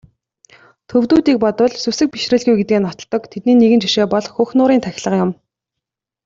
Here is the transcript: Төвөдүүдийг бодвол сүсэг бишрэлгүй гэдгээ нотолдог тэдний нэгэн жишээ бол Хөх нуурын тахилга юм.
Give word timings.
Төвөдүүдийг 0.89 1.37
бодвол 1.43 1.73
сүсэг 1.83 2.07
бишрэлгүй 2.13 2.55
гэдгээ 2.57 2.79
нотолдог 2.85 3.21
тэдний 3.31 3.57
нэгэн 3.57 3.81
жишээ 3.83 4.07
бол 4.13 4.25
Хөх 4.35 4.49
нуурын 4.57 4.81
тахилга 4.85 5.17
юм. 5.25 5.31